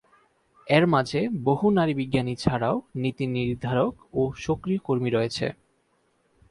[0.67, 5.47] এর মাঝে বহু নারী বিজ্ঞানী ছাড়াও নীতি-নির্ধারক ও সক্রিয় কর্মী রয়েছে।